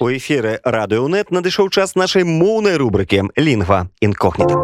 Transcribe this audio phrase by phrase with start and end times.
[0.00, 4.56] У эфіры радыёнет надышоў час нашай моўнай рубрыкі лінгва інкогніта.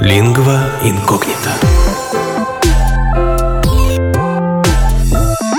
[0.00, 0.56] Лінгва
[0.88, 1.52] інкогніта.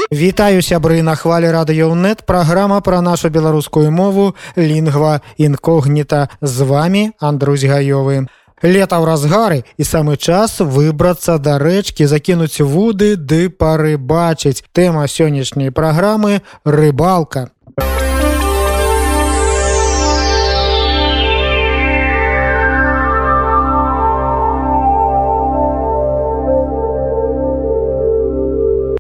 [0.10, 7.64] Вітаю сябры на хвалі радыёнет праграма пра нашу беларускую мову лінгва інкогніта з вами Андрусь
[7.64, 8.26] гаёвы.
[8.62, 14.62] Лета ў разгары і самы час выбрацца да рэчкі закінуць вуды ды парыбачыць.
[14.72, 17.50] Тэма сённяшняй праграмы рыбалка.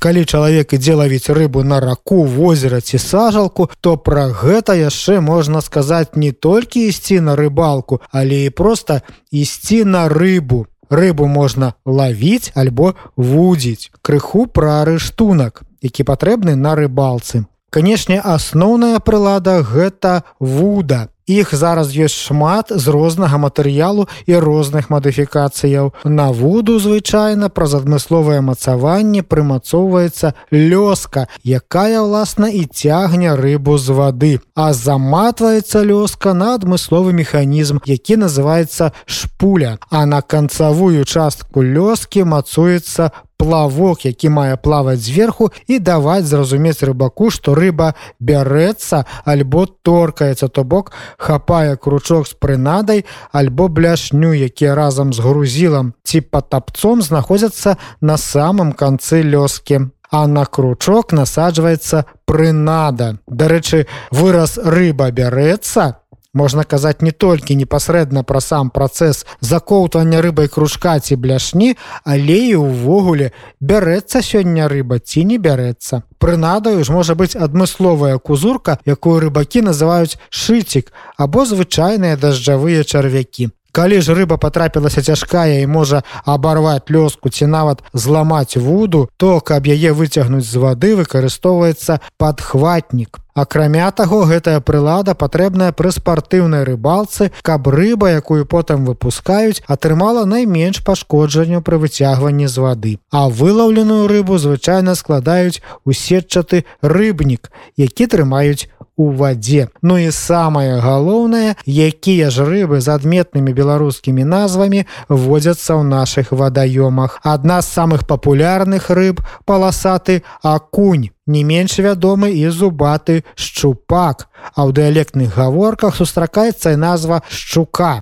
[0.01, 5.61] Калі чалавек ідзе лавіць рыбу на раку возера ці сажалку то пра гэта яшчэ можна
[5.61, 9.01] сказаць не толькі ісці на рыбалку але і просто
[9.31, 10.65] ісці на рыбу.
[10.89, 13.91] Рыбу можна лавіць альбо вудзіць.
[14.01, 17.45] Крыху пра арыштунак які патрэбны на рыбалцы.
[17.69, 21.07] Канешне асноўная прылада гэта вуда
[21.43, 25.95] х зараз ёсць шмат з рознага матэрыялу і розных мадыфікацыяў.
[26.03, 34.33] На вуду звычайна праз адмысловае мацаванне прымацоўваецца лёска, якая ўласна і цягне рыбу з вады.
[34.55, 39.77] А заматваецца лёска на адмысловы механізм, які называецца шпуля.
[39.89, 47.31] А на канцавую частку лёскі мацуецца плавок які мае плаваць зверху і даваць зразумець рыбаку
[47.33, 55.13] што рыба бярэцца альбо торкаецца то бок хапае кручок з прынадай альбо бляшню якія разам
[55.13, 59.89] з грузілам ці патапцом знаходзяцца на самым канцы лёскі.
[60.11, 63.15] А на кручок насаджваецца прынада.
[63.27, 66.03] Дарэчы выраз рыба бярэцца
[66.33, 72.55] можна казаць не толькі непасрэдна пра сам працэс закоўтвання рыбай кружка ці бляшні але і
[72.63, 76.03] ўвогуле бярэцца сёння рыба ці не бярэцца.
[76.17, 84.01] Прынадаю ж можа быць адмысловая кузурка якую рыбакі называюць шыцік або звычайныя дажджавыя чарвякі Калі
[84.01, 89.95] ж рыба потрапілася цяжкая і можа абарваць лёску ці нават зламаць вуду, то каб яе
[89.95, 93.21] выцягнуць з вады выкарыстоўваецца падхватнік.
[93.33, 100.83] Акрамя таго, гэтая прылада патрэбная пры спартыўнай рыбалцы, каб рыба, якую потым выпускаюць, атрымала найменш
[100.83, 102.93] пашкоджанню пры выцягванні з вады.
[103.07, 108.67] А вылаўленую рыбу звычайна складаюць у сетчаты рыбнік, які трымаюць
[108.97, 109.67] у вадзе.
[109.81, 117.19] Ну і самае галоўнае, якія ж рыбы з адметнымі беларускімі назвамі водзяцца ў нашых вадаёмах.
[117.23, 121.09] Адна з самых папулярных рыб паласаты акунь.
[121.27, 124.27] Не менш вядомы і зубаты шчупак.
[124.55, 128.01] А ў дыялектных гаворках сустракаецца і назва шчука.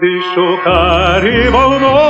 [0.00, 2.09] Ды шукары волнорі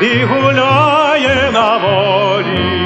[0.00, 2.84] і гуляє на волі,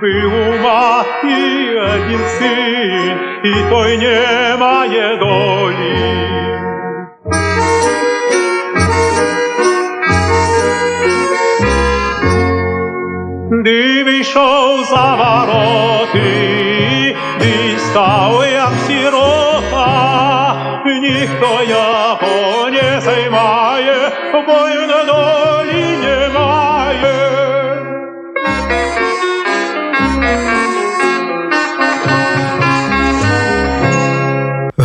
[0.00, 6.18] Был у матки один сын, і той не має долі.
[13.64, 16.20] Ди вийшов за вороти,
[17.40, 24.12] ди став як сирота, ніхто його не займає,
[24.46, 24.86] бою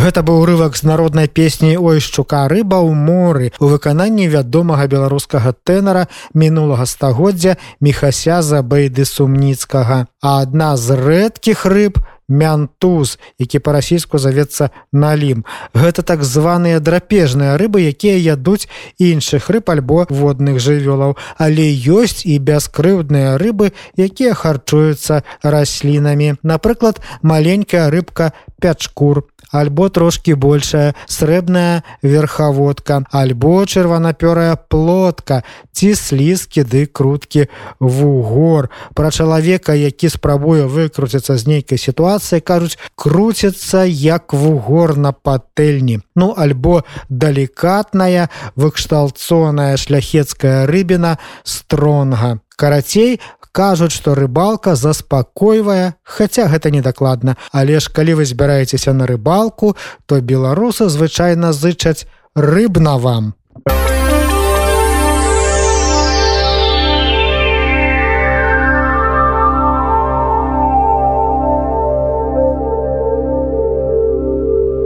[0.04, 5.56] Гэта быў урывак з народнай песні ой шчука рыба ў моры у выкананні вядомага беларускага
[5.64, 6.02] тэнара
[6.36, 15.44] мінулага стагоддзя мехасяза бэйды сумніцкага а адна з рэдкіх рыб мянтуз які па-расійску завецца налім.
[15.74, 21.16] Гэта так званыя драпежныя рыбы якія ядуць іншых рыб альбо водных жывёлаў.
[21.36, 26.40] Але ёсць і бяскрыўдныя рыбы якія харчуюцца раслінамі.
[26.42, 28.32] Напрыклад маленькая рыбка
[28.64, 37.46] пячкур альбо трошки большая срэбная верхаводка альбо чырванапёрая плотка ці слізкі ды круткі
[37.78, 38.70] вугор.
[38.94, 46.00] Пра чалавека які спрабуе выкруціцца з нейкай сітуацыі кажуць круціцца як вугор на патэльні.
[46.16, 52.40] Ну альбо далікатная выкшталцоная шляхецкая рыбіна стронга.
[52.56, 53.20] Карацей
[53.54, 57.38] кажуць што рыбалка заспакойвае хаця гэта недакладна.
[57.54, 63.34] Але ж калі вы збіраецеся на рыбалку то беларусы звычайна зычаць рыбна вам.
[63.66, 64.03] а А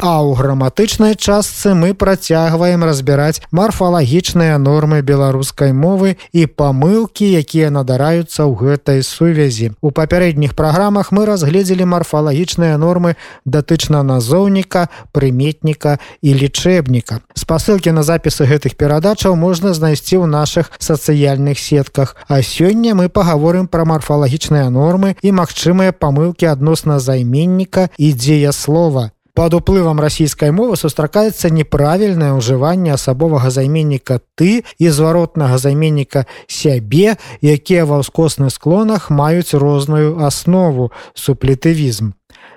[0.09, 8.49] А ў граматычнай частцы мы працягваем разбіраць марфалагічныя нормы беларускай мовы і памылкі, якія надараюцца
[8.49, 9.77] ў гэтай сувязі.
[9.85, 17.21] У папярэдніх праграмах мы разгледзелі марфалагічныя нормы датычна назоўніка, прыметніка і лічэбніка.
[17.37, 22.17] Спасылкі на запісы гэтых перадачаў можна знайсці ў нашых сацыяльных сетках.
[22.33, 29.55] А сёння мы пагаворым пра марфалагічныя нормы і магчымыя памылкі адносна займенніка і дзеяслова под
[29.55, 38.03] уплывам расійскай мовы сустракаецца неправільнае ўжыванне асабовага займенніка ты і зваротнага займенніка сябе якія ва
[38.03, 42.11] ўскосных склонах маюць розную аснову суплетывізм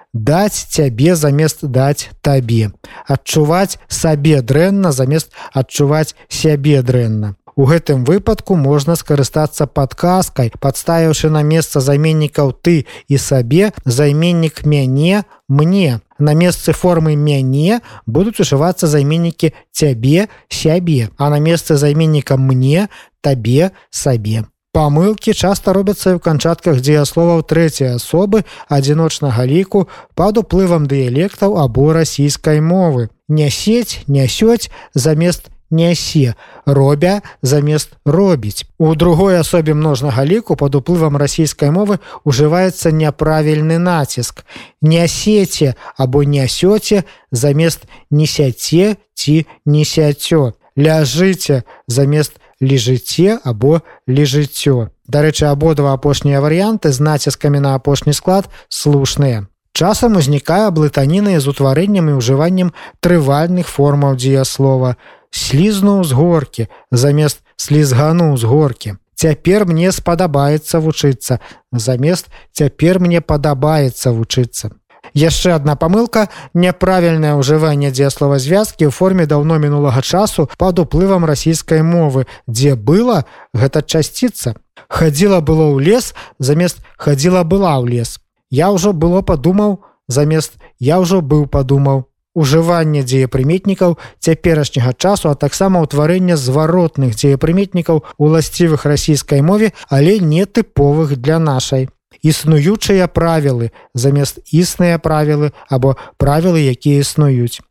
[0.09, 2.73] даць цябе замест даць табе
[3.05, 11.43] адчуваць сабе дрэнна замест адчуваць сябе дрэнна У гэтым выпадку можна скарыстацца падказкай, падставіўшы на
[11.43, 15.99] месца заменнікаў ты і сабе займеннік мяне мне.
[16.21, 22.89] На месцы формы мяне будуць ужывацца займеннікі цябе сябе, а на месцы займенніка мне
[23.25, 24.45] табе сабе.
[24.71, 32.62] Памылкі часта робяцца ў канчатках дзеясловаў трэцяй асобы адзіночнага ліку пад уплывам дыялектаў або расійскай
[32.62, 33.09] мовы.
[33.27, 36.35] Нясець, нясёць замест нясе
[36.65, 38.65] робя замест робіць.
[38.77, 44.44] У другой асобе множнага ліку под уплывам расійскай мовы ужываецца няправільны націск.
[44.81, 56.39] Нясеце або нясёце замест несяце ці несяцё ляжыце замест лежыце або лежыццё дарэчы абодва апошнія
[56.39, 59.47] варыянты з націскамі на апошні склад слушныя.
[59.74, 62.71] Часам узнікае блытаніны з утварэннем і ўжываннем
[63.03, 64.95] трывальных формаў дзеяслова
[65.31, 68.95] слізнуў з горкі замест слізгану з горкі.
[69.15, 71.39] Цяпер мне спадабаецца вучыцца
[71.71, 74.71] замест цяпер мне падабаецца вучыцца.
[75.13, 81.83] Яшчэ одна памылка няправільнае ўжыванне дзеяслова звязкі ў форме даўно мінулага часу пад уплывам расійскай
[81.83, 84.55] мовы, дзе была гэта часціца.
[84.87, 88.19] Хадзіла было ў лес замест хадзіла была ў лес.
[88.49, 95.81] Я ўжо было падумаў замест я ўжо быў падумаў ужыванне дзеепрыметнікаў цяперашняга часу, а таксама
[95.83, 101.89] ўтварэння зваротных дзеепрыметнікаў уласцівых расійскай мове, але не тыповых для нашай.
[102.21, 107.61] Існуючыя правілы замест існыя правілы або правілы, якія існуюць.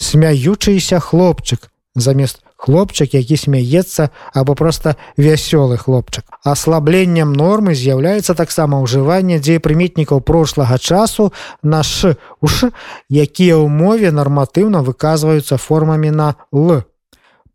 [0.00, 6.24] Смяючыйся хлопчык замест хлопчык які смяецца або просто вясёлы хлопчык.
[6.44, 11.32] Аслабленнем нормы з'яўляецца таксама ўжыванне дзеепрыметнікаў прошлага часу
[11.64, 12.04] наш
[12.44, 12.68] уш
[13.08, 16.84] якія ў мове нарматыўна выказваюцца формамі на л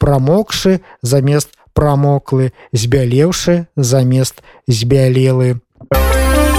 [0.01, 5.61] прамокшы замест прамоклы збялеўшы замест збялелы.
[5.91, 6.54] а